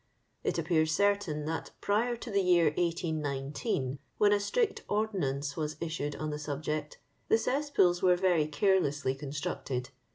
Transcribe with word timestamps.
It 0.43 0.57
appears 0.57 0.91
certain 0.91 1.45
that 1.45 1.69
prior 1.79 2.15
to 2.15 2.31
the 2.31 2.41
year 2.41 2.73
1819 2.75 3.99
(when 4.17 4.33
a 4.33 4.39
strict 4.39 4.81
ordonnance 4.89 5.55
was 5.55 5.75
issued 5.79 6.15
on 6.15 6.31
the 6.31 6.39
subject) 6.39 6.97
the 7.27 7.37
cesspools 7.37 8.01
were 8.01 8.15
very 8.15 8.47
carelessly 8.47 9.13
constructed. 9.13 9.91